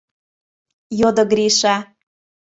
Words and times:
—йодо 0.99 1.23
Гриша. 1.31 1.75